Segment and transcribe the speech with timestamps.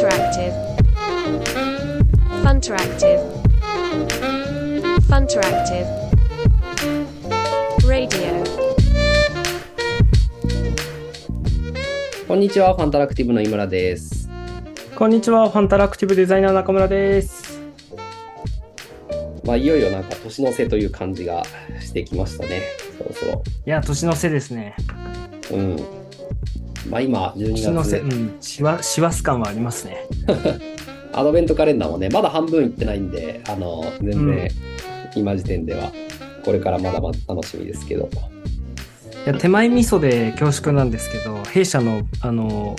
[0.00, 0.54] Funteractive.
[2.42, 3.20] Funteractive.
[5.10, 5.86] Funteractive.
[7.86, 8.42] Radio.
[12.26, 14.30] こんにちは、ファンタラクティブの井村です。
[14.96, 17.60] こんにちは、ファンタラクティブデザイナー中村です。
[19.44, 21.42] まあ、いよいよなんか年の瀬という感じが
[21.78, 22.62] してきましたね。
[22.96, 23.42] そろそろ。
[23.66, 24.74] いや、年の瀬ですね。
[25.50, 25.99] うん。
[26.90, 30.06] まあ今、12年の瀬、月、うん、しわ、しわす感はありますね。
[31.12, 34.48] アドベントカレンダーもね、まだ半分いってないんで、あの、全然、うん
[35.16, 35.90] 今時点では、
[36.44, 38.08] これからまだまだ楽しみですけど。
[39.26, 42.76] いや、手前味噌で恐縮なんですけど、弊社の、あの、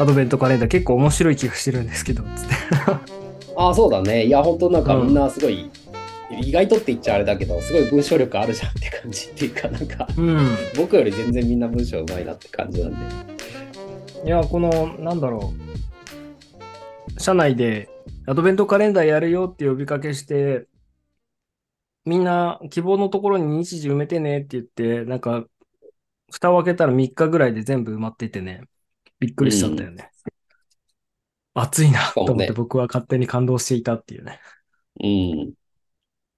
[0.00, 2.54] アドベントカレンダー結構面白い気がしてるんですけど、つって。
[3.56, 4.26] ああ、そうだね。
[4.26, 5.70] いや、本当なんかうんみんなすごい、
[6.30, 10.48] 意外とって言っちゃあれだけど、すごい文章力あるじゃんって感じっていうか、なんか、うん。
[10.76, 14.26] 僕より全然みんな文章うまいなって感じなんで。
[14.26, 15.54] いや、この、なんだろ
[17.16, 17.20] う。
[17.20, 17.88] 社内で
[18.26, 20.66] アドベントカレンダーやるよって呼びかけして、
[22.04, 25.44] みんな希望のところに日時埋めてねって言って、なんか、
[26.32, 28.62] 蓋を開けたら3日ぐらいで全部埋まっててね、
[29.20, 30.10] びっくりしたんだよね。
[31.54, 34.40] 熱いなと思って僕は勝手に感動していたっていうね。
[35.02, 35.52] うん。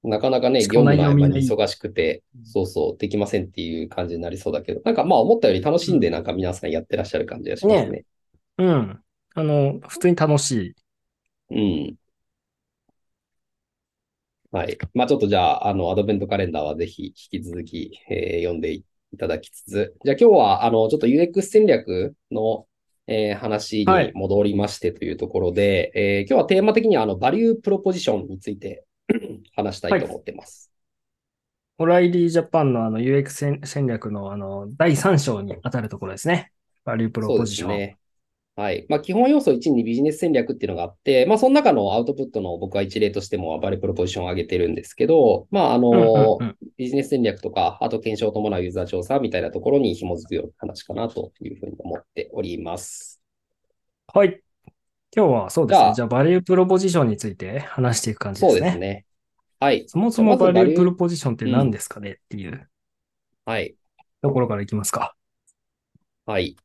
[0.04, 8.05] なかなかね、業務の合間に忙しくて、そうそう、できませんっていう感じになりそうだけど、なんかまあ思ったより楽しんでなんか皆さんやってらっしゃる感じがしますね。
[8.58, 9.05] うん。
[9.34, 10.74] あの、普通に楽しい。
[11.50, 11.60] う
[11.92, 11.98] ん。
[14.50, 14.78] はい。
[14.94, 18.84] まあちょっとじゃあ、あの、アドベントカレンダーはぜひ引き続き、えー読んでい
[19.18, 22.66] ただきつつ、じゃあ今日は、あの、ちょっと UX 戦略の、
[23.06, 28.84] えー話にはい戻りましてというところで、えー今日はテーマ的には、あの、バリュープロポジションについて
[29.59, 30.70] 話したいと思ってます。
[31.78, 36.53] オライリージャパンのあの UX 戦戦略のあの第3章に当たるところですね。
[36.84, 37.69] value pro そう position。
[37.70, 37.98] ね。
[38.56, 38.86] はい。
[38.89, 46.41] まあ、基本要素1にビジネス戦略っていうのがあって、まあ、その中のアウトプットの僕は一例としても value proposition を上げてるんですけど、まあ、あの、
[46.77, 53.23] ビジネス戦略とか、あと検証を伴うユーザー調査みたいなところに紐づくような話かなというふうに思っております。
[54.13, 54.41] はい。
[55.17, 55.95] 今日はそうですじゃあね。
[55.95, 58.67] じゃあ、バリュープロポジションについて話していく感じそうですね。
[58.67, 59.05] ですね。
[59.61, 59.85] はい。
[59.89, 62.69] そもそもバリュープバロポジションって何ですかねっていう
[63.45, 63.74] はい。
[64.23, 65.17] ところからいきますか。
[66.27, 66.57] はい。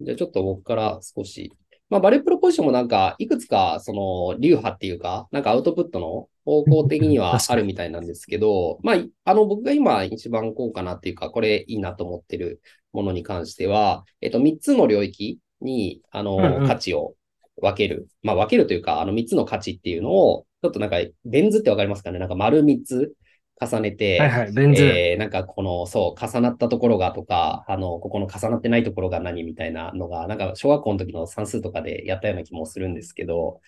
[0.00, 1.52] じゃあちょっと僕から少し。
[1.90, 12.62] まあ、バリュープロポジションもなんか、いくつか、その、流派っていうか、なんかアウトプットの方向的には あるみたいなんですけど、まあ、いあの、僕が今一番こうかなっていうか、これいいなと思ってる
[12.92, 17.14] ものに関しては、えっと、3つの領域に、あの、うんうん価値を
[17.60, 18.08] 分ける。
[18.22, 22.18] まあ、分けるというか、あの3つの価値っていうのを、ちょっとなんか、ベン図ってわかりますかね？
[22.18, 23.12] なんか丸3つ
[23.60, 24.52] 重ねて、はいはい。
[24.52, 24.84] ベン図。
[24.84, 33.60] えーなんかこの、そう、重なったところがとか、あの、ここの重なってないところが何みたいなのが、なんか小学校の時の算数とかでやったような気もするんですけど、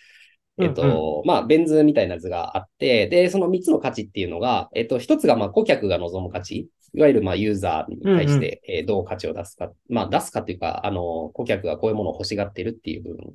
[0.60, 6.68] えっと、まあ、ベン図みたいな図があって、で、その3つの価値っていうのが、えっと、1つが、まあ、顧客が望む価値。
[6.96, 9.72] いわゆる、まあ、ユーザーに対して、えーどう価値を出すか。
[9.88, 13.34] まあ、出すかっていうか、あの、顧客がこういうものを欲しがってるっていう部分。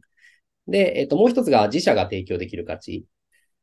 [0.68, 3.06] で、えっと、もう一つが自社が提供できる価値。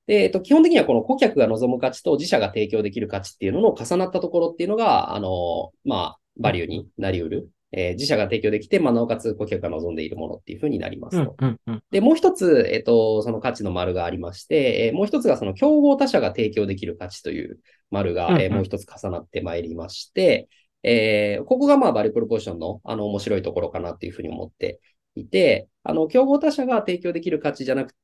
[0.07, 7.51] で、えっと、基本的にはこの顧客が望む価値と自社が提供できる価値っていうのの重なったところっていうのが、あの、まあ、バリューになり得る。
[7.73, 11.35] えー自社が提供できて、まあ、なおかつ顧客が望んでいるものっていうふうになりますうんと。
[11.41, 11.83] うんうん。
[11.91, 17.59] で、もう一つ、えっと、その価値の丸がありまして、えーもう一つがその競合他社が提供できる価値という
[17.91, 20.49] 丸が、うんうんえーもう一つ重なってまいりまして、
[20.85, 24.81] えーここがまあバリュープロポーションのあの面白いところかなっていうふうに思って
[25.17, 27.95] いて、あの、競合他社が提供できる価値じゃなく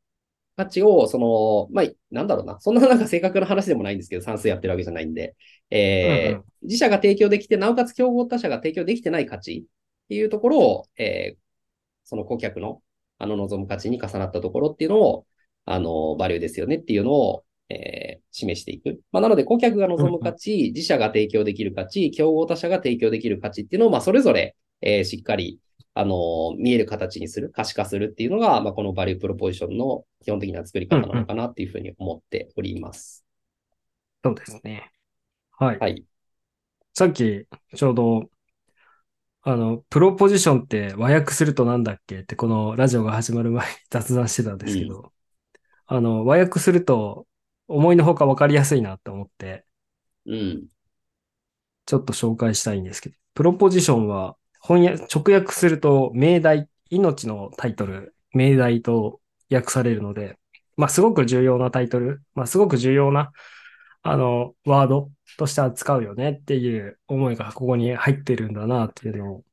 [0.57, 2.61] 価値を、その、まあ、なんだろうな。
[2.61, 5.37] そんななんか正確な話でもないんですけど、算数やってるわけじゃないんで、
[5.71, 11.39] えーうんうん自社が提供できて、なおかつ競合他社が提供できてない価値っていうところを、えー
[12.05, 12.83] その顧客の
[13.19, 15.27] あの望む価値に重なったところっていうのを、
[15.65, 19.01] あの、バリューですよねっていうのを、えー示していく。
[19.13, 25.61] まあ、なので、顧客が望む価値、自社が提供できる価値、競合他社が提供できる価値っていうのを、まあ、それぞれ、えーしっかり、
[25.95, 33.25] あの、見える形にする、可視化するっていうのが、まあ、このバリュープロポジションの基本的な作り方なのかなっていうふうに思っております。
[34.25, 34.93] そうですね。
[35.53, 35.79] はい。
[35.79, 36.05] はい。
[36.95, 38.31] さっき、ちょうど、
[39.43, 45.13] あの、プロポジションって和訳するとなんだっけって、このラジオが始まる前に雑談してたんですけど、
[45.87, 47.27] あの、和訳すると、
[47.69, 49.67] 思いのほかわかりやすいなと思って、
[50.25, 50.69] うん。
[51.87, 59.21] ちょっと紹介したいんですけど、プロポジションは翻訳、直訳すると命題、命のタイトル、命題と
[59.51, 60.39] 訳されるので、
[60.77, 63.33] まあすごく重要なタイトル、まあすごく重要な、
[64.03, 69.45] あの、ワードとして扱うよねっていう思いがここに入ってるんだなっていうのを、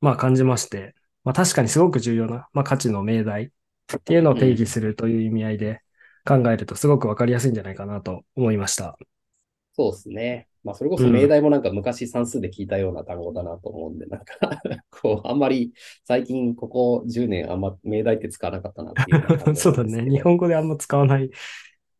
[0.00, 3.52] まあ感じまして、まあ確かにすごく重要な、まあ価値の命題
[3.96, 5.80] っていうのを定義するという意味合いで
[6.24, 8.96] 考えるとすごくわかりやすいんじゃないかなと思いました。
[9.74, 10.48] そうですね。
[10.64, 14.34] まあ、それこそ命題もなんか昔算数で聞いたような単語だなと思うんで、なんか
[14.90, 15.72] こう、あんまり
[16.04, 19.10] 最近ここ10年あんま命題って使わなかったなって
[19.50, 19.76] いうそう。
[19.76, 20.08] だね。
[20.08, 21.30] 日本語であんま使わない、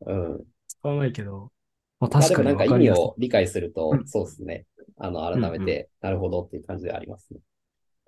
[0.05, 0.43] うん。
[0.67, 1.51] 使わないけど、
[1.99, 2.91] まあまあ確かでもなんか意味。
[2.91, 4.65] を理解するとう、んそうですね。
[4.97, 7.39] あの、改めて、なるほどっていう感じではありますね。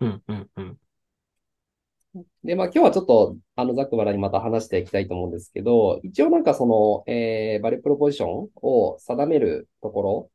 [0.02, 0.78] うんうんうん。
[2.44, 10.30] で、まあ今日はちょっと、あの、ざっくばらにまた話していきたいと思うんですけど、一応なんかその、えー、 value proposition を定めるところ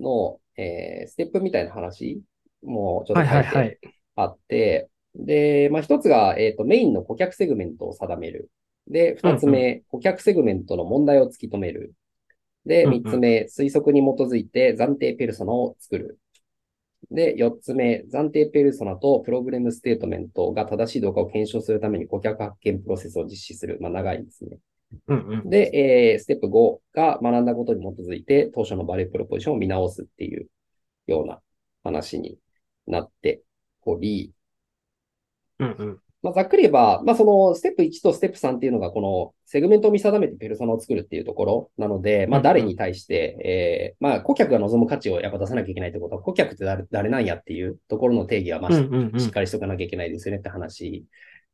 [0.00, 2.22] の、えー、ステップみたいな話
[2.62, 3.78] もちょっはいと書いいはい。
[4.16, 8.50] あって、で、まあ一つが、えっと、メインの顧客セグメントを定める。
[8.88, 11.94] で、二つ目、顧客セグメントの問題を突き止める。
[12.66, 16.18] で、うんうん三つ目、推測に基づいて暫定ペルソナを作る。
[17.10, 23.78] で、四つ目、暫定ペルソナと problem statement が正しいどうかを検証するために顧客発見プロセスを実施する。
[23.80, 24.58] まあ長いですね。
[25.08, 25.50] うんうん。
[25.50, 30.48] で、えー、ステップ5が学んだことに基づいて当初の value proposition を見直すっていう
[31.06, 31.40] ような
[31.82, 32.38] 話に
[32.86, 33.42] なって
[33.82, 34.32] おり、
[35.58, 35.98] うんうん。
[36.24, 51.04] まあ、ざっくり言えば、まあ、その、ステップ1とステップ3っていうのが、この、セグメントを見定めてペルソナを作るっていうところなので、まあ、誰に対して、えー、まあ、顧客が望む価値をやっぱ出さなきゃいけないってことは、顧客って誰誰なんやっていうところの定義は、まあ、しっかりしとかなきゃいけないですよねって話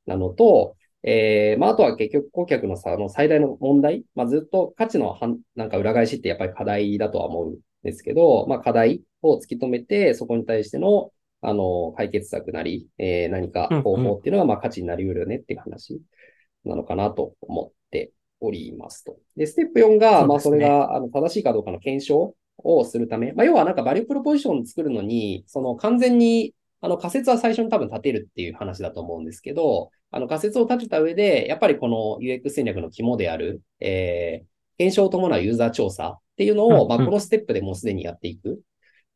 [0.06, 11.10] なのと、えー、まあ、あとは結局顧客のさ、あの最大の問題、まあ、ずっと価値のはんなんか裏返しってやっぱり課題だとは思うんですけど、まあ、課題を突き止めて、そこに対しての、
[11.40, 16.00] あの、解決策なり、えー何か方法っていうのが、まあ、価値になり得るよねっていう話
[16.64, 19.16] なのかなと思っておりますと。
[19.36, 34.46] で、ステップ4が、まあ、それが、あの、正しいかどうかの検証をするため、まあ、要はなんかバリュープロポジションを作るのに、その完全に、あの、仮説は最初に多分立てるっていう話だと思うんですけど、あの、仮説を立てた上で、やっぱりこの UX 戦略の肝である、えー、
[34.78, 38.60] 検証を伴うユーザー調査っていうのを、まあ、このステップでもうすでにやっていく。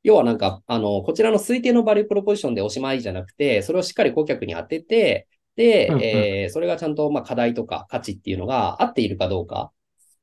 [0.02, 5.26] 要はなんか、あの、こちらの推定のバリュープロポジションでおしまいじゃなくて、それをしっかり顧客に当てて、
[5.56, 9.72] で、えーそれがちゃんと、まあ、課題とか価値っていうのが合っているかどうか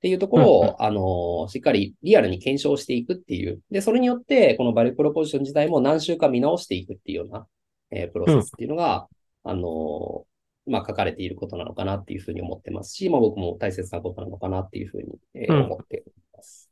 [0.02, 3.62] っていうところを、うんうんあの、しっかりリアルに検証していくっていう。
[3.70, 7.46] で、それによって、このバリュープロポジション自体も何週か見直していくっていうような、
[7.92, 9.08] えープロセスっていうのが、
[9.44, 10.26] あの、
[10.66, 16.72] まあ、書かれていることなのかなっていうふうに思ってますし、まあ、僕も大切なことなのかなっていうふうに、えーうん思っております。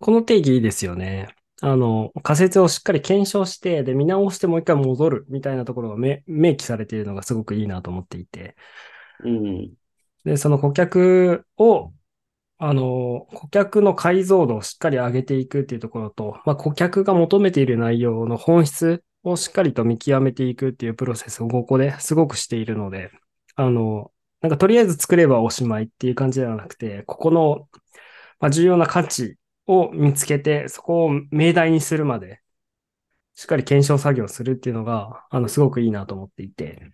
[0.00, 1.28] この定義いいですよね。
[1.62, 8.56] あの、仮説をしっかり検証して、で、見直してもう一回戻るみたいなところがめ明記されているのがすごくいいなと思っていて。
[9.24, 9.72] うん。
[10.24, 11.92] で、その顧客を、
[12.58, 23.10] あの、顧客の解像度をしっかり上げていくっていうところと、まあ、顧客が求めている内容の本質をしっかりと見極めていくっていうプロセスをここですごくしているので、
[23.56, 27.68] あの、なんかとりあえず作ればおしまいっていう感じではなくて、ここの、
[28.50, 32.40] 重要な価値を見つけて、そこを命題にするまで、
[33.34, 36.92] しっかり検証作業するっていうのが、あの、すごくいいなと思っていて、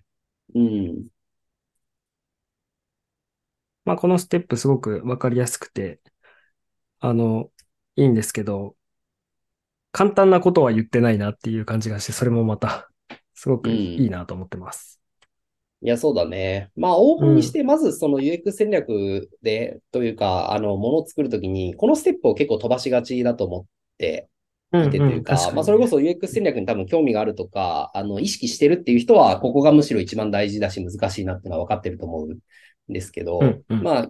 [0.55, 1.09] うん。
[3.91, 6.01] まあ、このステップすごくわかりやすくて、
[7.01, 7.51] あの、
[7.97, 8.77] いいんですけど、
[9.91, 12.89] 簡単なことは言ってないなっていう感じがして、それもまた、
[13.35, 15.01] すごくいいなと思ってます。
[15.83, 16.71] いや、そうだね。
[16.77, 23.65] まあ、往々にして、まずその UX 戦略で、というか、あの、ものを作るときに、このステップを結構飛ばしがちだと思っ
[23.99, 24.29] て
[24.71, 32.39] うんいてというか、まあ、それこそ UX 戦略に多分興味があるとか、あの、意識してるっていう人は、ここがむしろ一番大事だし、難しいなっていうのは分かってると思うん
[32.93, 33.83] ですけど、うんうん。
[33.83, 34.09] まあ、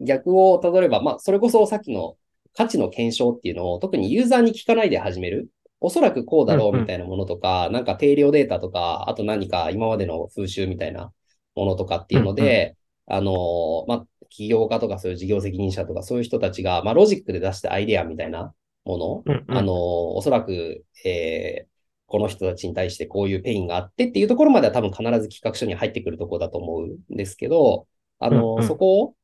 [0.00, 2.16] 逆をたどれば、まあ、それこそさっきの
[2.56, 5.48] 価値の検証っていうのを、特にユーザーに聞かないで始める。
[5.80, 11.12] おそらくこうだろうみたいなものとか、なんか定量データとか、あと何か今までの風習みたいな
[11.54, 18.52] ものとかっていうので、あの、まあ、起業家とかそういう事業責任者とかそういう人たちが、まあ、ロジックで出したアイデアみたいな
[18.84, 19.56] もの、うんうん。
[19.56, 27.86] あの、おそらく、えーこの人たちに対してこういう pain があってっていうところまでは多分必ず企画書に入ってくるところだと思うんですけど、
[28.18, 29.16] あの、うんうんそこを、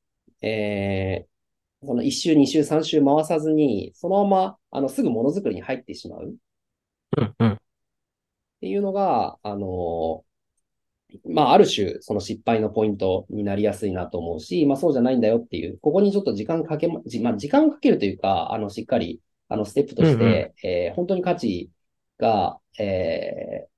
[0.42, 1.34] えー
[1.86, 6.34] その1週、2週、3週回さずに、そのまま、あの、すぐものづくりに入ってしまうっ
[7.16, 7.60] うんうん。
[8.60, 10.24] ていうのが、あの、
[11.26, 21.70] まあ、ある種、その失敗のポイントになりやすいなと思うし、まあ、そうじゃないんだよっていう、ここにちょっと時間かけま、じまあ、時間をかけるというか、あの、しっかり、あの、ステップとして、うんうんえー本当に価値
[22.18, 23.74] が、えー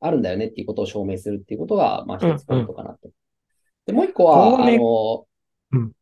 [0.00, 3.10] あるんだよねっていうことを証明するっていうことが、まあ、一つポイントかなと。
[3.88, 5.26] で、もう一個は、あの、
[5.72, 5.92] うん。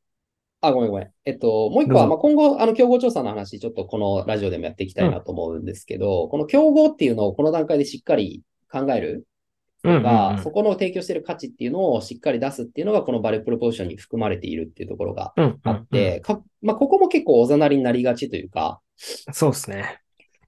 [0.60, 1.10] あ、ごめんごめん。
[1.24, 9.28] えっと、もう一個は、まあ、今後、あの、競合調査の話、ちょっとこのラジオでもやっていきたいなと思うんですけど、この競合っていうのをこの段階でしっかり考える。
[9.84, 10.36] とか、うんうん。
[10.38, 18.80] うんそこの提供してる価値っていうのをしっかり出すっていうのが、このバリュープロポーションに含まれているっていうところがうんうんあって、かまあ、ここも結構おざなりになりがちというか、
[19.32, 20.00] そうですね。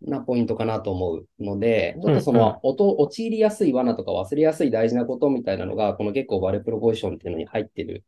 [0.03, 8.05] なポイントかなと思うので、ちょっとそうんうんの、音陥りやすい罠とか忘れやすい大事なことみたいなのが、この結構バリュープロポーションっていうのに入ってる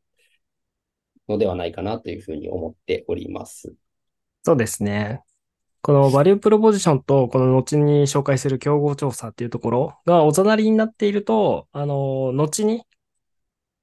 [1.29, 3.75] のではないかなというふうに思っております。
[4.45, 5.23] そうですね。
[5.83, 12.85] この value proposition と、この後に紹介する競合調査っていうところがおざなりになっていると、あの、後に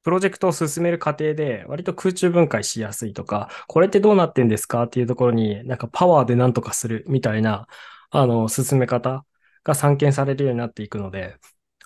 [0.03, 7.67] プロジェクトを進める過程で割と空中分解しやすいとか、これってどうなってんですかっていうところになんかパワーでなんとかするみたいな、
[8.09, 9.25] あの、進め方
[9.63, 11.35] が散見されるようになっていくので、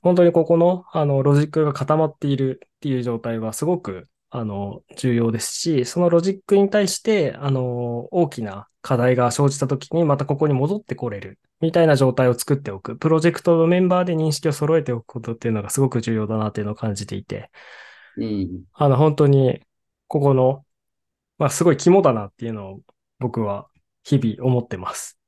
[0.01, 12.97] 本当にここの、あの、ロジックが固まっているっていう状態はすごく、あの、重要ですし、そのロジックに対して、あの、大きな課題が生じたときにまたここに戻ってこれるみたいな状態を作っておく。
[12.97, 17.51] プロジェクトのメンバーで認識を揃えておくことっていうのがすごく重要だなっていうのを感じていて、
[18.17, 18.63] うん。
[18.73, 19.61] あの、本当に、
[20.07, 20.65] ここの、
[21.37, 22.81] まあ、すごい肝だなっていうのを
[23.19, 23.69] 僕は
[24.03, 25.20] 日々思ってます。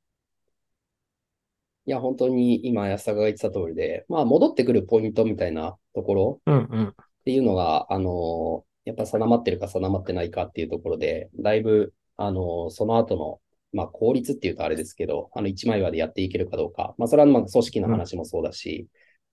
[1.85, 6.87] いや、本当に今安田が言ってた通りで、まあ、戻ってくるポイントみたいなところうんうん。
[6.89, 6.93] っ
[7.25, 13.41] ていうのが、あの、やっぱ定まってるか定まってないかっていうところで、だいぶ、あの、その後の、
[13.73, 16.95] まあ、効率っていうとあれですけど、あの、一枚岩でやっていけるかどうか。
[16.97, 18.87] まあ、それはまあ、組織の話もそうだし、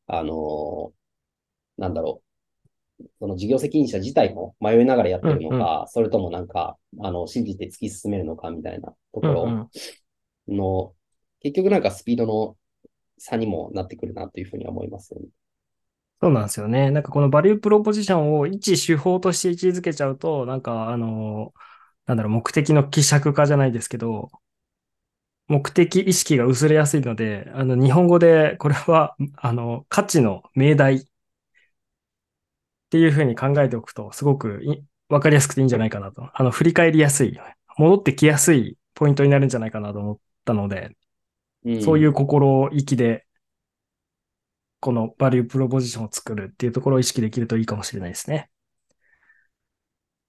[0.06, 0.92] あの、
[1.78, 3.04] なんだろう。
[3.18, 9.70] その事業責任者自体も迷いながらやってるのか、それともなんか、あの、信じて突き進めるのかみたいなとこうんうろん。
[10.48, 10.94] の、
[11.40, 12.56] 結局なんかスピードの
[13.18, 15.22] 差にもなってくるなというふうに思いますね。
[16.22, 16.90] そうなんですよね。
[16.90, 21.54] なんかこのバリュープロポジションを一手法として位置づけちゃうと、なんかあの、
[22.06, 24.30] なんだろう、目的の希釈化じゃないですけど、
[25.48, 31.04] 目的意識が薄れやすいので、あの、日本語でこれは、あの、価値の命題っ
[32.90, 34.60] ていうふうに考えておくと、すごく
[35.08, 36.30] わかりやすくていいんじゃないかなと。
[36.34, 37.38] あの、振り返りやすい、
[37.78, 40.96] 戻ってきやすいポイントになるんじゃないかなと思ったので、
[41.82, 43.26] そういう心意気で、
[44.80, 48.50] このバリュープロポジションを作るっていうところを意識できるといいかもしれないですね。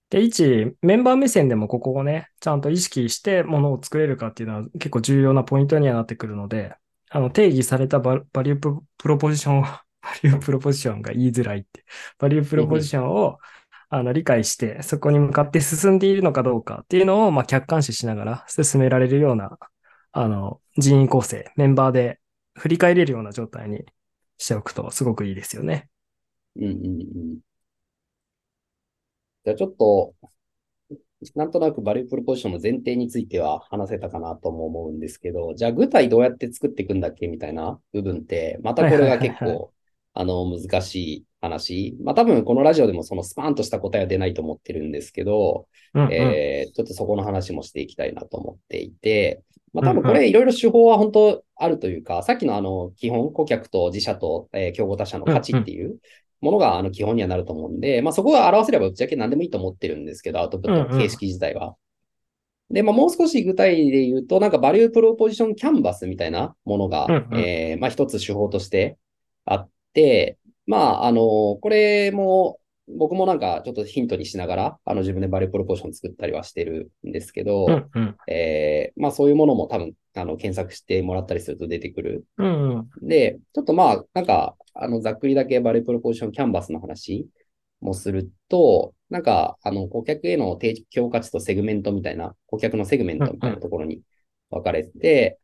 [0.10, 6.76] で、一、メンバー目線でもここをね、ちゃんと意識してものを作れるかっていうのは結構重要なポイントにはなってくるので、
[7.10, 8.22] あの、定義された value
[8.52, 9.62] p proposition を、
[10.02, 11.86] value proposition が言いづらいって、
[12.20, 13.38] value proposition を、
[13.90, 19.58] あの、理解して、そこに向かって進んでいるのかどうかっていうのを、まあ、客観視しながら進められるような、
[20.14, 22.20] あの、人員構成、メンバーで
[22.56, 23.86] 振り返れるような状態に
[24.38, 25.90] しておくとすごくいいですよね。
[26.56, 27.40] うんうんうん。
[29.46, 30.16] じゃあちょっと、
[31.36, 39.74] なんとなく value proposition の前提については話せたかなとも思うんですけど、じゃあ具体どうやって作っていくんだっけみたいな部分って、またこれが結はいはいはい構、
[40.14, 41.98] あの、難しい話。
[42.04, 46.14] まあ多分このラジオでもそのスパーンとした答えは出ないと思ってるんですけど、うんうん。
[46.14, 49.42] えーちょっとそこの話もしていきたいなと思っていて、
[49.74, 55.98] まあ多分これいろいろ手法は本当あるというか、さっきのあの基本、顧客と自社と、えー競合他社の価値っていう
[56.42, 61.76] ものがあの基本にはなると思うんで、まあそこが表せればぶっちゃけ何でもいいと思ってるんですけど、アウトプットの形式自体は。
[62.70, 68.98] で、まあもう少し具体で言うと、なんかバリュープロポジションキャンバスみたいなものが、うんうんえーまあ一つ手法として
[69.46, 70.38] あって、
[70.72, 71.22] まああの、
[71.62, 78.18] これも僕もなんかちょっとヒントにしながら、あの自分で value proposition 作ったりはしてるんですけど、うんうん。
[78.28, 82.26] えーまあそういうものも多分、あの、検索してもらったりすると出てくる。
[82.38, 82.90] うんうん。
[83.08, 87.28] で、ちょっとまあ、なんか、あの、ざっくりだけ value proposition canvas の話
[87.82, 94.02] もすると、なんか、あの、顧客への提供価値とセグメントみたいな、顧客のセグメントみたいなところに
[94.50, 95.40] 分かれて、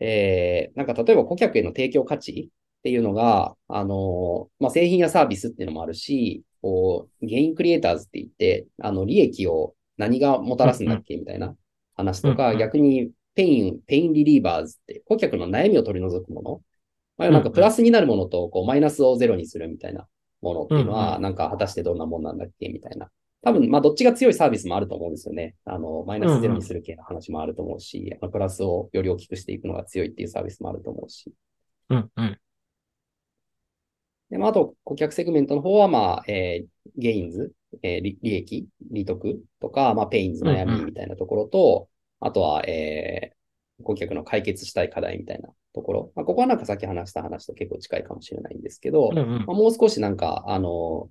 [0.00, 2.50] えーなんか例えば顧客への提供価値
[2.88, 11.54] っていうのが、あの、まあ、製品やサービスっていうのもあるし、こう、 gain creators って言って、あの、利益を何がもたらすんだっけみたいな
[11.96, 16.60] 話とか、うんうん逆に pain、pain relievers って、顧客の悩みを取り除くもの。
[17.18, 20.08] まあ、なんかプラスになるものと、こう、マイナスをゼロにするみたいな
[20.40, 23.10] ものっていうのうんは、なんか果たしてどんなもんなんだっけみたいな。
[23.42, 25.54] 多分、まあ、どっちが強いサービスもあると思うんですよね。
[25.66, 31.32] あの、マイナスゼロにする系の話もあると思うし、あのプラスをより大きくしていくのが強いっていうサービスもあると思うし。
[31.90, 32.38] うんうん。
[34.30, 36.66] で、まあ、あと、顧客セグメントの方は、まあ、えー
[36.96, 41.88] gains、えー利利益、利得とか、まあ、 pains、悩うんうんみみたいなところと、
[42.20, 43.38] あとは、えー
[43.84, 46.12] 顧客の解決したい課題みたいなところ。
[46.16, 51.08] まあ、ここはなんかさっき話した話と結構近いかもしれないんですけど、うんうんまあ、もう少しなんか、あの、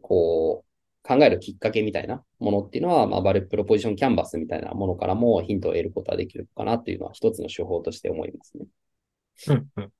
[0.00, 8.64] こう、考えるきっかけみたいなものっていうのは、まあ、 value proposition canvas みたいなものからもヒントを得ることができるかなっていうのは一つの手法として思いますね。
[9.48, 9.92] うんうん。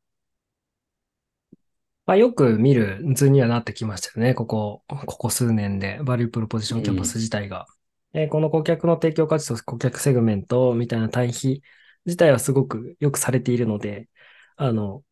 [2.06, 4.34] まあ、よく見る図にはなってきましたよね。
[4.34, 7.66] ここ、ここ数年で、 value proposition canvas 自体が。
[8.12, 11.62] えーこの顧客の提供価値と顧客セグメントみたいな対比
[12.06, 14.08] 自体はすごくよくされているので、
[14.56, 15.02] あの、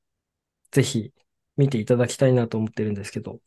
[0.72, 1.12] ぜひ
[1.56, 3.40] 見ていただきたいなと思ってるんですけど、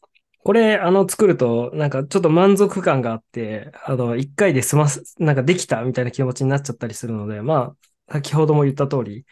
[0.43, 7.75] これ、あの、作ると、なんかちょっと満足感があって、あの、一回で済ます、なんかできたみたいな気持ちになっちゃったりするので、ま
[8.09, 9.25] あ、先ほども言った通り、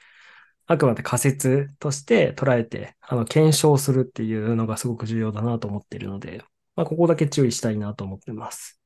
[0.65, 6.43] あくまで仮説として捉えて、あの、検証するっていうのがすごく重要だなと思っているので、
[6.75, 8.79] まあ、ここだけ注意したいなと思ってます。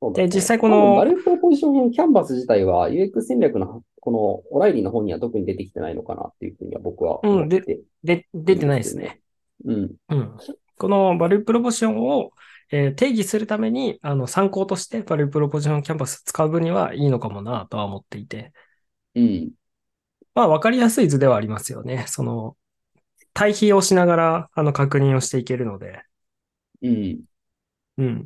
[0.00, 4.18] そうだねで実際この value proposition canvas 自体は UX 戦略のこの
[4.56, 7.80] オライリーの本には特に出てきてないのかなっていうふうには僕は思ってて。
[8.04, 9.20] で、出てないですね。
[9.64, 9.96] うん。
[10.08, 10.36] うん。
[10.78, 12.30] この value proposition を、
[12.70, 18.52] えー定義するために、あの、参考として value proposition canvas 使う分にはいいのかもなとは思っていて、
[19.14, 19.57] うん。
[20.38, 22.04] まあ、わかりやすい図ではありますよね。
[22.06, 22.56] その、
[23.34, 26.04] 対比をしながら、あの、確認をしていけるので、
[26.82, 27.24] うん。
[27.96, 28.24] うん。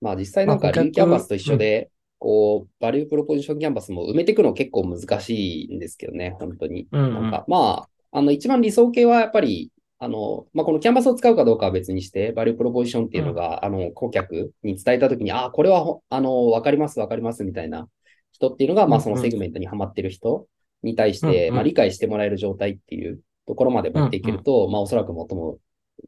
[0.00, 6.88] まあ実際なんかリンキャンバスと一緒で、こう、バリュープロポジションキャンバスも埋めていくの結構難しいんですけどね、本当に。
[6.92, 9.72] うんうんなんか、まあ、あの、一番理想形はやっぱり、
[10.04, 17.88] あの、まあ、このキャンバスを使うかどうかは別にして、バリュープロポジションっていうのが、あの、顧客に伝えたときに、ああ、これはほ、あの、わかります、わかります、みたいな
[18.30, 20.46] 人っていうのが、まあ、そのセグメントにはまってる人
[20.82, 25.58] に対して、うんうんまあ、理解してもらえる状態っていうところまで持っていけると、まあ、おそらく最も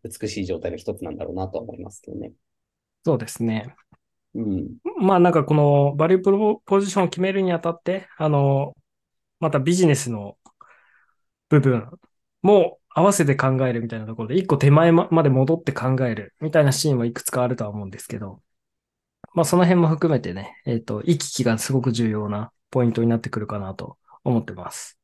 [0.05, 2.33] 美しい状態の一つなんだろうなとは思いますけどね。
[3.03, 3.75] そうですね。
[4.35, 4.69] うん。
[5.01, 8.75] まあなんかこのバリュープロポジションを決めるにあたって、あの、
[9.41, 10.37] またビジネスの
[11.49, 11.89] 部分
[12.43, 18.43] も合わせて考えるみたいなところで、一個手前ままで戻って考えるみたいなシーンはいくつかあるとは思うんですけど、
[19.35, 24.99] まあその辺も含めてね、えっ、と、行き来がすごく重要なポイントになってくるかなと思ってます。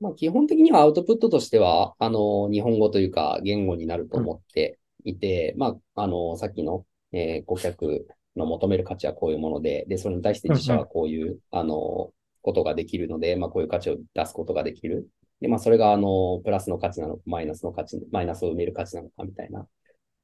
[0.00, 15.08] まあ、基本的にはアウトプットとしては、あの、日本語というか言語になると思っていて、まあ、あの、さっきの、えー顧客の求める価値はこういうもので、で、それに対して自社はこういう、あの、ことができるので、まあ、こういう価値を出すことができる。
[15.40, 19.66] で、まあ、それが、あの、プラスの価値なのか、マイナスの価値、マイナスを埋める価値なのかみたいな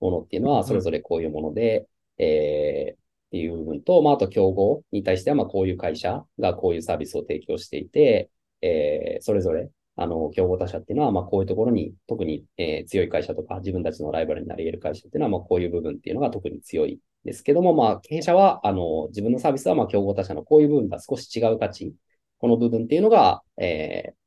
[0.01, 1.87] ものっていうのは、それぞれこういうもので、
[2.19, 8.29] えーっていう部分と、まあ、あと競合に対しては、まあ、こういう会社がこういうサービスを提供していて、
[8.61, 21.95] えーそれぞれ、あの、競合他社っていうのは、まあ、こういうところに、特に、えー強い会社とか、自分たちのライバルになり得る会社っていうのは、まあ、こういう部分っていうのが特に強いですけども、まあ、経営者は、あの、自分のサービスは、まあ、競合他社のこういう部分が少し違う価値、
[22.39, 24.21] この部分っていうのが、えー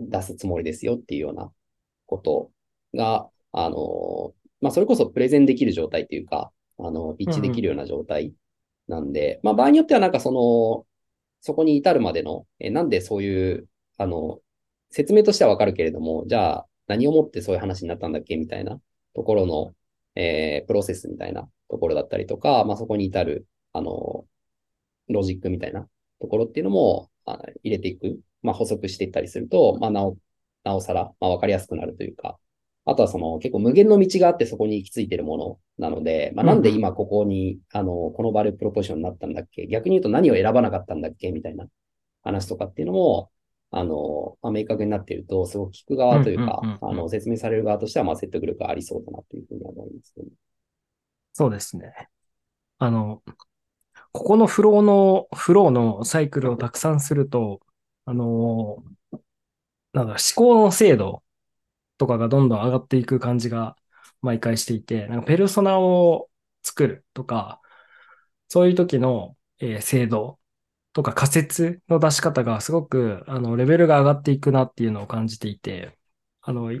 [0.00, 1.52] 出すつもりですよっていうような
[2.06, 2.50] こと
[2.94, 8.34] が、あの、まあ、それこそプレゼンできる状態っていうか、あの、一致できるような状態
[8.88, 10.86] なんで、まあ、場合によってはなんかその、
[11.40, 14.40] そこに至るまでの、え、なんでそういう、あの、
[14.90, 18.80] 説明としてはわかるけれども、じゃあ何をもってそういう話になったんだっけみたいな
[19.14, 19.74] ところの、
[20.14, 24.24] えープロセスみたいなところだったりとか、まあ、そこに至る、あの、
[25.08, 25.86] ロジックみたいな
[26.20, 30.16] ところっていうのも、あ入れていく、まあ、補足していったりすると、まあ、なお、
[30.62, 32.38] なおさら、まあ、わかりやすくなるというか、
[32.86, 39.66] あとはその結構無限の道があってそこに行き着いているものなので、まあ、なんで今ここに、あの、このバルプロポジションになったんだっけ？
[39.66, 41.32] 逆に言うと何を選ばなかったんだっけ？
[41.32, 41.66] みたいな
[42.22, 43.30] 話とかっていうのも、
[43.78, 50.26] あの、まあ、明確になっていると、すごく聞く側というかあの、説明される側としては、まあ、説得力がありそうだなというふうには思いますね。
[51.32, 52.08] そうですね。
[52.78, 53.22] あの、
[54.12, 57.60] ここのフローの、フローのサイクルをたくさんすると、
[58.06, 58.84] あの、
[59.92, 61.22] なんだ、思考の精度
[61.98, 63.76] とかがどんどん上がっていく感じが
[64.22, 66.30] 毎回していて、なんかペルソナを
[66.62, 67.60] 作るとか、
[68.48, 70.40] そういう時の、えー精度
[70.94, 75.98] とか仮説の出し方がすごく、あの、レベルが上がっていくなっていうのを感じていて、
[76.42, 76.72] あの、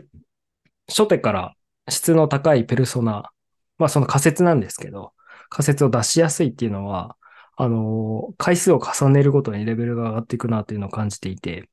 [0.88, 1.54] 初手から
[1.90, 3.30] 質の高いペルソナ、
[3.78, 5.12] まあその仮説なんですけど、
[5.50, 7.16] 仮説を出しやすいっていうのは、
[7.56, 11.68] あの、回数を重ねるごとにレベルが上がっていくなっていうのを感じていて、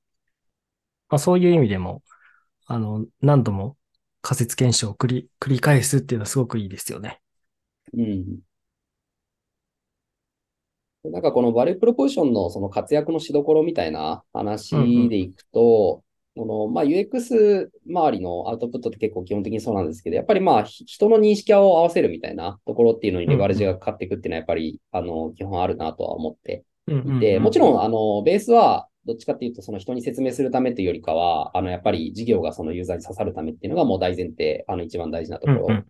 [1.09, 2.03] まあそういう意味でも、
[2.67, 3.77] あの、何度も
[4.21, 7.21] 仮説検証を繰り、繰り返すっていうのはすごくいいですよね。
[7.93, 8.41] うん。
[11.03, 14.75] なんかこのバリュープロポジションのその活躍のしどころみたいな話
[15.09, 16.03] でいくと、
[16.35, 35.83] この、まあ UX 周りのアウトプットって結構基本的にそうなんですけど、やっぱりまあひ人の認識を合わせるみたいなところっていうのにレバレッジがかかっていくっていうのはやっぱり、あの、基本あるなとは思っていて、もちろん、あの、ベースは、どっちかっていうと、その人に説明するためというよりかは、あの、やっぱり事業がそのユーザーに刺さるためっていうのがもう大前提、あの、一番大事なところ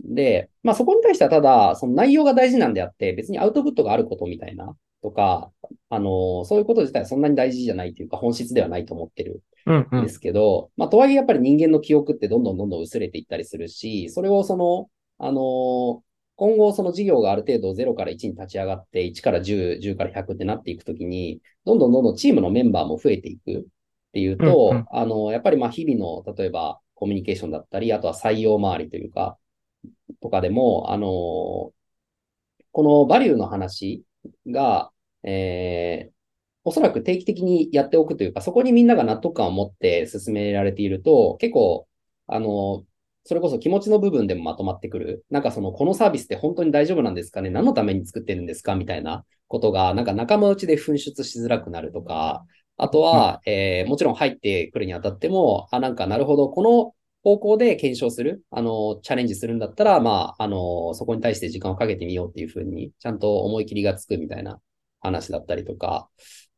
[0.00, 5.50] で、まあそこに対してはただ、その内容が大事なんであって、別にアウトプットがあることみたいな、とか、
[5.90, 16.02] あの、そういうこと自体はそんなに大事じゃないというか、本質ではないと思ってるんですけど、うんうん、まあとはいえやっぱり人間の記憶ってどんどんどんどん薄れていったりするし、それをその、あの、
[16.36, 23.64] 今後その事業がある程度0から1に立ち上がって、1から10、10から100ってなっていくときに、どんどんどんどんチームのメンバーも増えていくっ
[24.12, 29.36] ていうと、うんうん、あの、やっぱりまあ日々の、例えばコミュニケーションだったり、あとは採用周りというか、
[30.20, 31.72] とかでも、あの、
[32.72, 34.04] このバリューの話
[34.46, 34.90] が、
[35.22, 36.12] えー、
[36.64, 41.88] おそらく定期的にやっておくというか、そこにみんなが納得感を持って進められていると、結構、
[42.26, 42.84] あの、
[43.24, 45.24] それこそ気持ちの部分でもまとまってくる。
[45.30, 47.50] なんかその、このサービスって本当に大丈夫なんですかね？
[47.50, 48.74] 何のために作ってるんですか？
[48.74, 52.44] みたいなことが、なんか仲間内で噴出しづらくなるとか、
[52.76, 64.60] あとは、うん、えー、もちろん入ってくるにあたっても、あ、なんかなるほど、この方向で検証する、あの、チャレンジするんだったら、まあ、あの、そこに対して時間をかけてみようっていうふうに、ちゃんと思い切りがつくみたいな
[65.00, 66.08] 話だったりとか、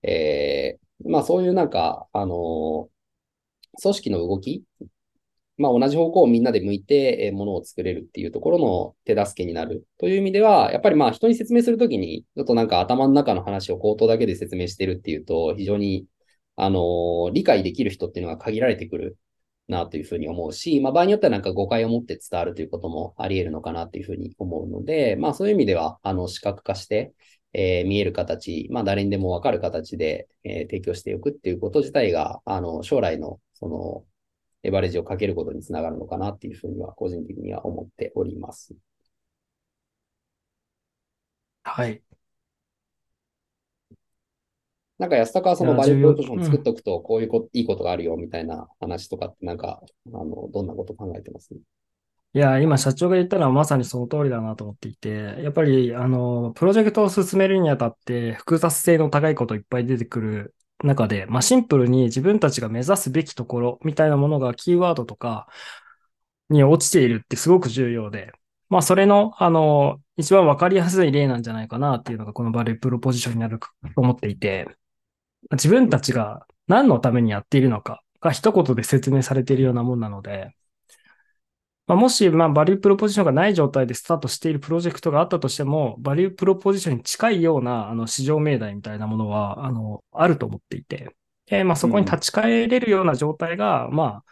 [0.03, 2.89] えー、まあそういうなんか、あの、
[3.83, 4.65] 組織の動き
[5.61, 16.07] まあ、同じ方向をみんなで向いて、えものを作れるっていうところの手助けになるという意味では、やっぱりまあ人に説明するときに、ちょっとなんか頭の中の話を口頭だけで説明してるっていうと、非常に、
[16.57, 19.19] あの、理解できる人っていうのが限られてくる
[19.71, 27.13] なというふうに思うし、まあ場合によってはなんか誤解を持って伝わるということもあり得るのかなというふうに思うので、まあそういう意味では、あの、視覚化して、
[27.53, 34.05] えー、見える形、まあ誰にでもわかる形で、えー、提供しておくっていうこと自体が、あの、将来の、その、
[34.63, 38.75] レバレッジをかけることにつながるのかなっていうふうには、個人的には思っております。
[41.63, 42.10] はい。
[45.01, 51.55] なんか安高はそのバリュープロポーション作っとくと、こういうこ、いいことがあるよみたいな話とかって、なんか、あの、どんなこと考えてます？
[51.55, 55.09] いや、今社長が言ったのはまさにその通りだなと思っていて、
[55.43, 65.49] やっぱり、あの、プロジェクトを進めるにあたって複雑性の高いこといっぱい出てくる中で、まあ、シンプルに自分たちが目指すべきところみたいなものがキーワードとか
[66.51, 68.33] に落ちているってすごく重要で、
[68.69, 74.69] まあ、それの、あの、一番わかりやすい例なんじゃないかなっていうのがこのバレープロポジションになると思っていて、
[75.53, 80.55] 自分たちが何のためにやっているのかが一言で説明されているようなもんなので、
[81.91, 94.25] まあ、もし、まあ、バリュープロポジションがない状態でスタートしているプロジェクトがあったとしても、バリュープロポジションに近いような、あの、市場命題みたいなものは、あの、あると思っていて、で、まあ、そこに立ち返れるような状態が、うん、まあ、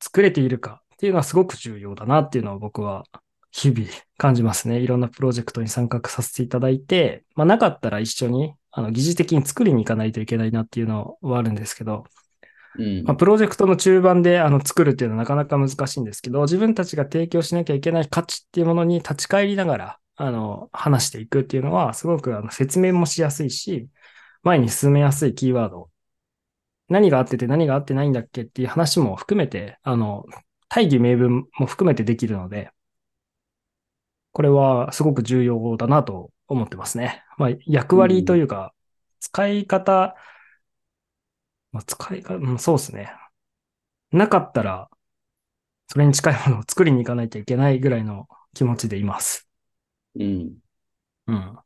[0.00, 3.04] 作れているかっていうのはすごく重要だなっていうのは僕は
[3.52, 4.80] 日々感じますね。
[4.80, 12.04] いろんなプロジェクトに参画させていただいて、まあ、なかったら一緒に、あの、疑似的に作りに行かないといけないなっていうのはあるんですけど、
[12.78, 23.88] うんまあ、プロジェクトの中盤であの作るっていうのはなかなか難しいんですけど、自分たちが提供しなきゃいけない価値っていうものに立ち返りながら、あの、話していくっていうのは、すごくあの説明もしやすいし、
[24.42, 25.90] 前に進めやすいキーワード。
[26.88, 30.24] 何があってて何があってないんだっけっていう話も含めて、あの、
[30.68, 32.70] 大義名分も含めてできるので、
[34.32, 37.24] これはすごく重要だなと思ってますね。
[37.40, 38.74] まあ、役割というか、
[39.18, 40.14] 使い方、
[41.72, 43.10] まあ、使い方、うん、そうですね。
[44.12, 44.90] なかったら、
[45.86, 49.48] それに近いものを作りに行かないといけないぐらいの気持ちでいます。
[50.16, 50.58] うん。
[51.28, 51.58] うん。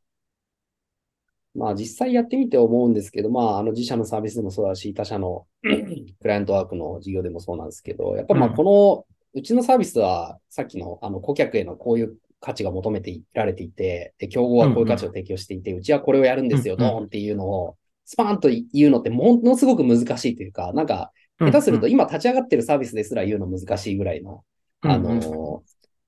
[1.55, 9.05] まあ実際やってみて思うんですけど、まああの自社のサービスでもそうだし、他社の クライアントワークの事業でもそうなんですけど、やっぱまあこの、
[9.37, 24.43] うちのサービスはさっきのあの顧客へのこういう価値が求めていられていて、で、競合はこういう価値を提供していて、うちはこれをやるんですよ、ドーンっていうのを、スパーンと言うのってものすごく難しいというか、なんか、下手すると今立ち上がってるサービスですら言うの難しいぐらいの、
[24.81, 25.63] あの、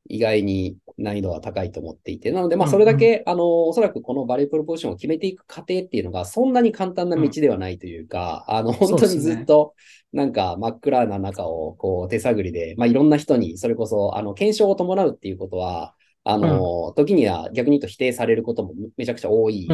[0.09, 9.73] 意外に難易度は高いと思っていて、なので、まあ、それだけ、あの、おそらくこのバレープロポジションを決めていく過程っていうのが、そんなに簡単な道ではないというか、あの、本当にずっと、
[10.13, 15.93] なんか真っ暗な中を、こう、手探りで、まあ、いろんな人に、それこそ、あの、検証を伴うっていうことは、
[16.29, 19.69] あの、うん、時には逆に言うと否定されることもめちゃくちゃ多い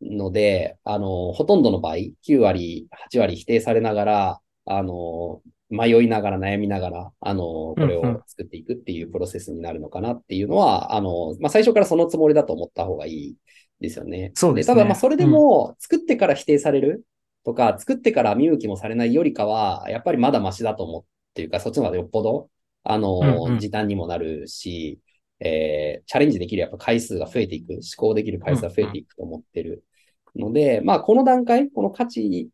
[0.00, 0.92] ので、うん。
[0.92, 13.36] うん、あの、ほとんどの場合、9割、8割否定されながら、あの、迷いながら悩みながら、あの、これを作っていくっていうプロセスになるのかなっていうのは、うんうん、あの、まあ、最初からそのつもりだと思った方がいい
[13.80, 14.32] ですよね。
[14.34, 14.74] そうですね。
[14.74, 17.04] ただ、まあ、それでも、作ってから否定される
[17.44, 22.48] とか、うん、作ってから見向きもされないよりかは、やっぱりまだマシだと思うっていうか、そっちの方がよっぽど、
[22.84, 25.00] あの、うんうん、時短にもなるし、
[25.44, 29.84] えー、チャレンジできるやっぱ回数が増えていく、思考できる回数が増えていくと思ってる
[30.36, 32.48] ので、まあ、この段階、この価値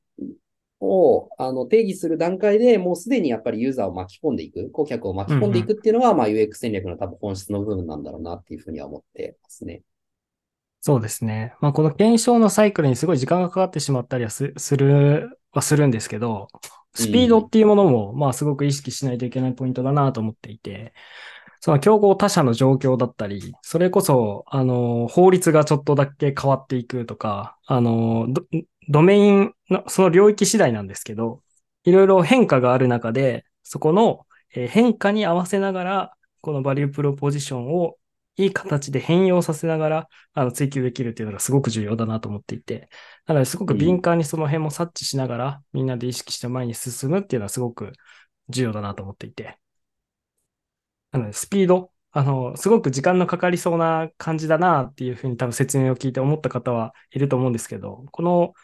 [0.80, 9.82] をあの定義する段階でもうすでにやっぱりユーザーを巻き込んでいく、顧客を巻き込んでいくっていうのが、まあ UX 戦略の多分本質の部分なんだろうなっていうふうには思ってますね。
[10.80, 11.54] そうですね。
[11.60, 16.46] まあ、この検証のサイクルにすごい時間がかかってしまったりはすする、はするんですけど、
[16.94, 20.94] スピードっていうものも、まあ、すごく意識しないといけないポイントだなと思っていて、
[21.60, 28.42] その競合他社の状況だったり、それこそ、あの、法律がちょっとだけ変わっていくとか、あの、ド
[28.88, 31.42] ドメインの、その領域次第なんですけど、
[31.84, 37.96] いろいろ変化がある中で、そこの変化に合わせながら、このバリュープロポジションを
[38.36, 42.88] いい形で変容させながら、あの、追求できるっていうのがすごく重要だなと思っていて、
[43.26, 47.92] なので、すごく敏感にその辺も察知しながら、みんなで意識して前に進むっていうのはすごく
[48.48, 49.58] 重要だなと思っていて。
[51.12, 58.54] なので、スピード、あの、すごく時間のかかりそうな感じだなっていうふうに多分説明を聞いて思った方はいると思うんですけど、この、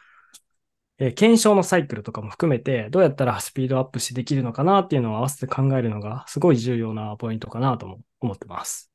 [0.99, 8.91] えー、検証のサイクルとかも含めて、どうやったらスピードアップしてできるのかなっていうのを合わせて考えるのが、すごい重要なポイントかなとも思ってます。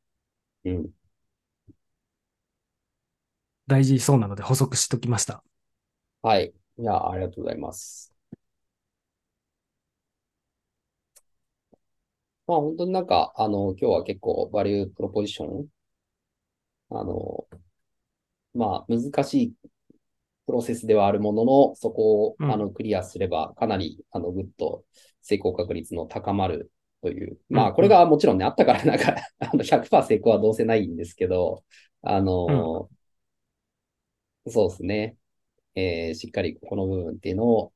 [0.66, 0.90] うん。
[3.68, 5.44] 大事そうなので補足しときました。
[6.22, 6.54] はい。
[6.78, 8.09] いや、ありがとうございます。
[12.50, 15.68] まあ本当になんか、あの、今日は結構バリュープロポジション、
[16.90, 17.46] あの、
[18.56, 19.54] まあ難しい
[20.48, 24.84] プロセスではあるものの、そこを、あのクリアすれば、かなり、あの、ぐっと
[25.22, 26.72] 成功確率の高まる
[27.04, 27.38] という。
[27.50, 31.64] まあ、これがもちろんね、あったからなんか あの100%成功はどうせないんですけど、
[32.02, 32.90] あの、
[34.46, 35.18] うん、そうですね。
[35.76, 37.74] えー、しっかりこの部分っていうのを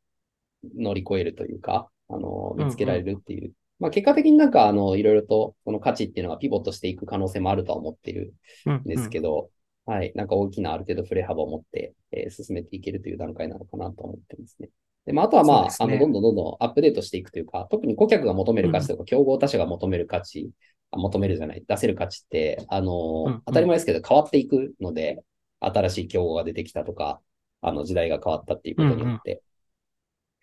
[0.75, 3.53] 乗り越えるというか、あの、見つけられるっていう。
[3.79, 8.33] うんうん、まあ、結果的になんか、あの、いろいろと、その価値っていうのがピボットしていく可能性もあるとは思ってる
[8.69, 9.49] んですけど、
[9.87, 10.11] うんうん、はい。
[10.15, 14.69] なんか大きなある程度振れ幅を持って、えー、進めていけるという段階なのかなと思ってますね。
[15.05, 20.51] でまあ、あとはまあ、ね、あの、どんどんどんどんアップデートしていくというか、特に顧客が求める価値とか、うん、競合他社が求める価値、
[20.91, 25.21] 求めるじゃない、出せる価値って、あの、うん、当たり前ですけど変わっていくので、
[25.59, 27.19] 新しい競合が出てきたとか、
[27.61, 29.41] あの、時代が変わったっていうことによって。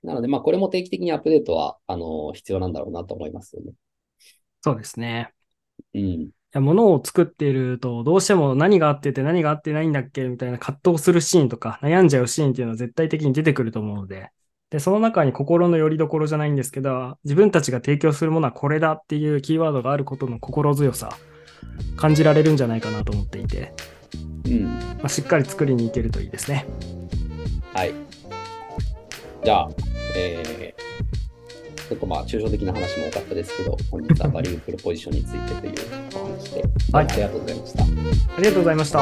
[0.02, 3.72] なので、まあ、これも定期的にアップデートは、あの、必要なんだろうなと思いますよね。
[4.62, 5.32] そうですね。
[5.94, 6.30] うん。
[6.52, 14.30] や、物を作っていると、どうしても何があってて何があってないんだっけみたいな葛藤するシーンとか、悩んじゃうシーンっていうのは絶対的に出てくると思うので、
[14.70, 21.10] で、その中に心の拠り所じゃないんですけど、自分たちが提供するものはこれだっていうキーワードがあることの心強さ、
[21.96, 23.72] 感じられるんじゃないかなと思っていて、
[24.46, 24.64] うん。
[24.64, 26.66] まあ、しっかり作りに行けるといいですね。
[27.74, 28.09] はい。
[29.42, 29.68] じゃあ、
[30.16, 35.74] えー、ちょっとまあ抽象的な話も多かったですけど、本日はバリュープロポジションについてという
[36.14, 37.82] お話で、はい、ありがとうございました。
[37.82, 37.86] あ
[38.38, 39.00] りがとうございました。